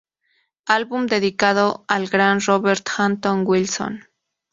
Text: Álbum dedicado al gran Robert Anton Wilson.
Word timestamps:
Álbum 0.65 1.05
dedicado 1.05 1.85
al 1.87 2.07
gran 2.07 2.41
Robert 2.41 2.89
Anton 2.97 3.43
Wilson. 3.45 4.07